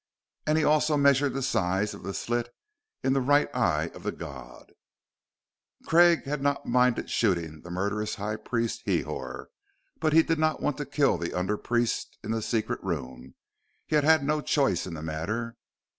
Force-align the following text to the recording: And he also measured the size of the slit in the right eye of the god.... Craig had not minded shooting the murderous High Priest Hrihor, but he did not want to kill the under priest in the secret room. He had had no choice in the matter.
And 0.47 0.57
he 0.57 0.63
also 0.63 0.97
measured 0.97 1.35
the 1.35 1.43
size 1.43 1.93
of 1.93 2.01
the 2.01 2.15
slit 2.15 2.49
in 3.03 3.13
the 3.13 3.21
right 3.21 3.55
eye 3.55 3.91
of 3.93 4.01
the 4.01 4.11
god.... 4.11 4.73
Craig 5.85 6.23
had 6.23 6.41
not 6.41 6.65
minded 6.65 7.07
shooting 7.11 7.61
the 7.61 7.69
murderous 7.69 8.15
High 8.15 8.37
Priest 8.37 8.83
Hrihor, 8.87 9.49
but 9.99 10.13
he 10.13 10.23
did 10.23 10.39
not 10.39 10.59
want 10.59 10.77
to 10.79 10.87
kill 10.87 11.19
the 11.19 11.35
under 11.37 11.55
priest 11.55 12.17
in 12.23 12.31
the 12.31 12.41
secret 12.41 12.83
room. 12.83 13.35
He 13.85 13.93
had 13.93 14.03
had 14.03 14.23
no 14.23 14.41
choice 14.41 14.87
in 14.87 14.95
the 14.95 15.03
matter. 15.03 15.55